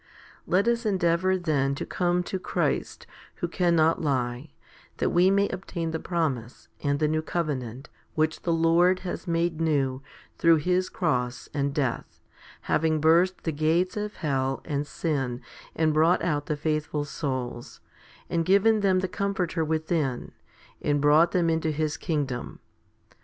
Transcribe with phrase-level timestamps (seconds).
[0.45, 0.71] 1 3.
[0.71, 3.05] Let us endeavour then to come to Christ,
[3.35, 4.49] who cannot lie,
[4.97, 9.61] that we may obtain the promise, and the new covenant, which the Lord has made
[9.61, 9.99] new
[10.39, 12.19] 2 through His cross and death,
[12.61, 15.39] having burst the gates of hell and sin
[15.75, 17.79] and brought out the faithful souls,
[18.27, 20.31] and given them the Comforter within,
[20.81, 22.59] and brought them into His kingdom.